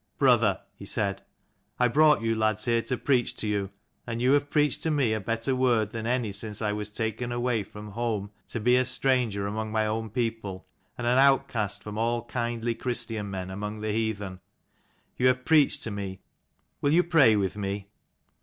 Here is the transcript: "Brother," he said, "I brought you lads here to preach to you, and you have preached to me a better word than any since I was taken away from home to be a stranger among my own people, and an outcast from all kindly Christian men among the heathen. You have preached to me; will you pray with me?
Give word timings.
"Brother," 0.17 0.61
he 0.73 0.85
said, 0.87 1.21
"I 1.79 1.87
brought 1.87 2.23
you 2.23 2.33
lads 2.33 2.65
here 2.65 2.81
to 2.81 2.97
preach 2.97 3.35
to 3.35 3.47
you, 3.47 3.69
and 4.07 4.19
you 4.19 4.31
have 4.31 4.49
preached 4.49 4.81
to 4.81 4.89
me 4.89 5.13
a 5.13 5.19
better 5.19 5.55
word 5.55 5.91
than 5.91 6.07
any 6.07 6.31
since 6.31 6.59
I 6.59 6.71
was 6.71 6.89
taken 6.89 7.31
away 7.31 7.61
from 7.61 7.91
home 7.91 8.31
to 8.47 8.59
be 8.59 8.77
a 8.77 8.83
stranger 8.83 9.45
among 9.45 9.71
my 9.71 9.85
own 9.85 10.09
people, 10.09 10.65
and 10.97 11.05
an 11.05 11.19
outcast 11.19 11.83
from 11.83 11.99
all 11.99 12.25
kindly 12.25 12.73
Christian 12.73 13.29
men 13.29 13.51
among 13.51 13.81
the 13.81 13.91
heathen. 13.93 14.39
You 15.17 15.27
have 15.27 15.45
preached 15.45 15.83
to 15.83 15.91
me; 15.91 16.19
will 16.81 16.91
you 16.93 17.03
pray 17.03 17.35
with 17.35 17.55
me? 17.55 17.87